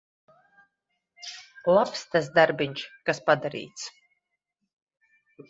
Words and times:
Labs 1.75 2.01
tas 2.15 2.31
darbiņš, 2.39 2.87
kas 3.11 3.21
padarīts. 3.29 3.87